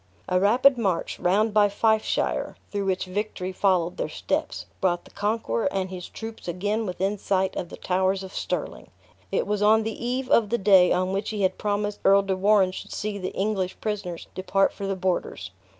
[0.27, 5.71] A rapid march, round by Fifeshire (through which victory followed their steps), brought the conqueror
[5.71, 8.89] and his troops again within sight of the towers of Stirling.
[9.31, 12.35] It was on the eve of the day on which he had promised Earl de
[12.35, 15.51] Warenne should see the English prisoners depart for the borders.